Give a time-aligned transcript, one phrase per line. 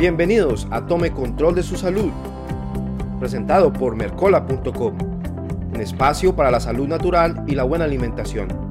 [0.00, 2.10] Bienvenidos a Tome Control de su Salud,
[3.18, 4.94] presentado por Mercola.com,
[5.74, 8.69] un espacio para la salud natural y la buena alimentación.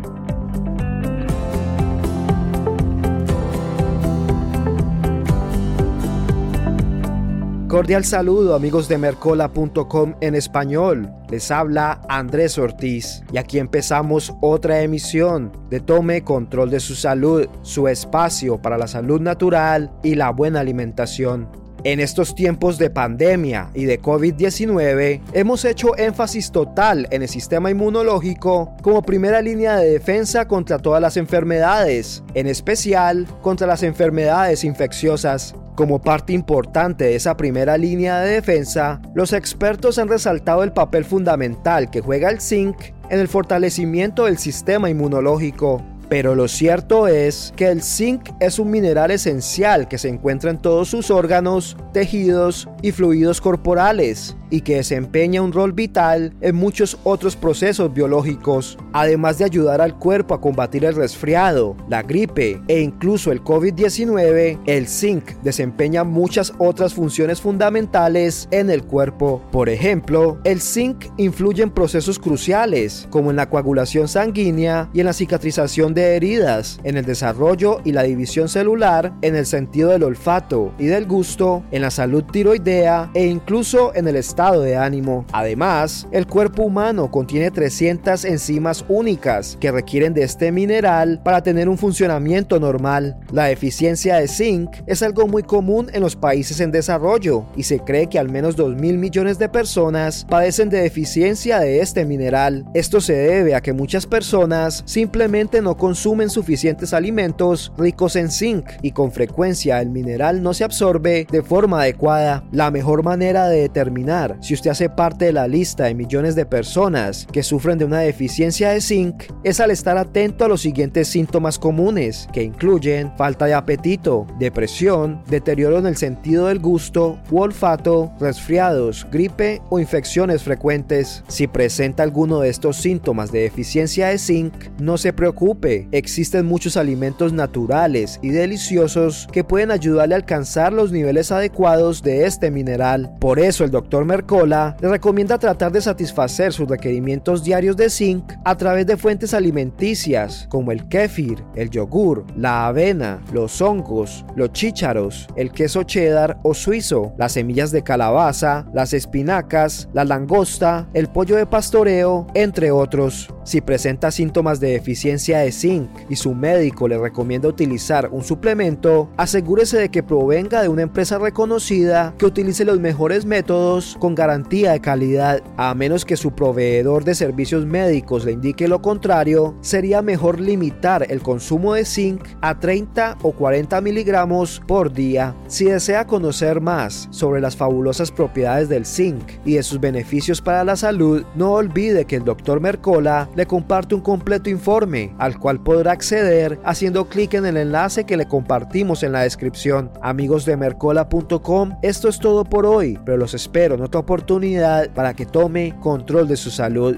[7.69, 11.07] Cordial saludo amigos de Mercola.com en español.
[11.29, 17.47] Les habla Andrés Ortiz y aquí empezamos otra emisión de Tome Control de su Salud,
[17.61, 21.47] su espacio para la salud natural y la buena alimentación.
[21.83, 27.69] En estos tiempos de pandemia y de COVID-19, hemos hecho énfasis total en el sistema
[27.69, 34.63] inmunológico como primera línea de defensa contra todas las enfermedades, en especial contra las enfermedades
[34.63, 35.53] infecciosas.
[35.79, 41.05] Como parte importante de esa primera línea de defensa, los expertos han resaltado el papel
[41.05, 42.75] fundamental que juega el zinc
[43.09, 45.81] en el fortalecimiento del sistema inmunológico.
[46.09, 50.57] Pero lo cierto es que el zinc es un mineral esencial que se encuentra en
[50.57, 56.97] todos sus órganos, tejidos y fluidos corporales y que desempeña un rol vital en muchos
[57.03, 62.81] otros procesos biológicos, además de ayudar al cuerpo a combatir el resfriado, la gripe e
[62.81, 69.41] incluso el COVID-19, el zinc desempeña muchas otras funciones fundamentales en el cuerpo.
[69.51, 75.05] Por ejemplo, el zinc influye en procesos cruciales, como en la coagulación sanguínea y en
[75.05, 80.03] la cicatrización de heridas, en el desarrollo y la división celular, en el sentido del
[80.03, 85.25] olfato y del gusto, en la salud tiroidea e incluso en el estado de ánimo.
[85.33, 91.67] Además, el cuerpo humano contiene 300 enzimas únicas que requieren de este mineral para tener
[91.67, 93.17] un funcionamiento normal.
[93.33, 97.79] La deficiencia de zinc es algo muy común en los países en desarrollo y se
[97.79, 102.65] cree que al menos 2 mil millones de personas padecen de deficiencia de este mineral.
[102.73, 108.69] Esto se debe a que muchas personas simplemente no consumen suficientes alimentos ricos en zinc
[108.81, 112.45] y con frecuencia el mineral no se absorbe de forma adecuada.
[112.53, 116.45] La mejor manera de determinar si usted hace parte de la lista de millones de
[116.45, 121.07] personas que sufren de una deficiencia de zinc es al estar atento a los siguientes
[121.07, 127.39] síntomas comunes, que incluyen falta de apetito, depresión, deterioro en el sentido del gusto u
[127.39, 131.23] olfato, resfriados, gripe o infecciones frecuentes.
[131.27, 136.77] Si presenta alguno de estos síntomas de deficiencia de zinc, no se preocupe, existen muchos
[136.77, 143.11] alimentos naturales y deliciosos que pueden ayudarle a alcanzar los niveles adecuados de este mineral.
[143.19, 148.33] Por eso el doctor Mercola le recomienda tratar de satisfacer sus requerimientos diarios de zinc
[148.43, 154.51] a través de fuentes alimenticias como el kéfir, el yogur, la avena, los hongos, los
[154.51, 161.07] chícharos, el queso cheddar o suizo, las semillas de calabaza, las espinacas, la langosta, el
[161.07, 163.33] pollo de pastoreo, entre otros.
[163.49, 169.09] Si presenta síntomas de deficiencia de zinc y su médico le recomienda utilizar un suplemento,
[169.17, 174.73] asegúrese de que provenga de una empresa reconocida que utilice los mejores métodos con garantía
[174.73, 175.41] de calidad.
[175.57, 181.07] A menos que su proveedor de servicios médicos le indique lo contrario, sería mejor limitar
[181.09, 185.35] el consumo de zinc a 30 o 40 miligramos por día.
[185.47, 190.63] Si desea conocer más sobre las fabulosas propiedades del zinc y de sus beneficios para
[190.63, 192.61] la salud, no olvide que el Dr.
[192.61, 198.03] Mercola le comparte un completo informe al cual podrá acceder haciendo clic en el enlace
[198.03, 199.91] que le compartimos en la descripción.
[200.01, 205.13] Amigos de mercola.com, esto es todo por hoy, pero los espero en otra oportunidad para
[205.13, 206.97] que tome control de su salud.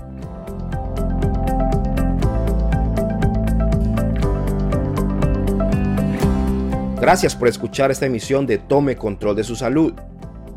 [7.00, 9.94] Gracias por escuchar esta emisión de Tome Control de su Salud,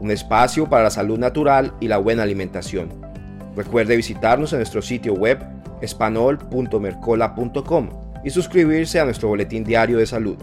[0.01, 2.89] un espacio para la salud natural y la buena alimentación.
[3.55, 7.89] Recuerde visitarnos en nuestro sitio web espanol.mercola.com
[8.25, 10.37] y suscribirse a nuestro boletín diario de salud.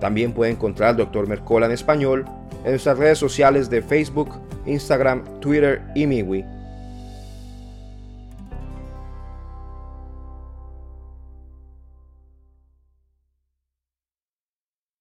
[0.00, 1.26] También puede encontrar al Dr.
[1.28, 2.24] Mercola en español
[2.64, 4.30] en nuestras redes sociales de Facebook,
[4.66, 6.44] Instagram, Twitter y MiWi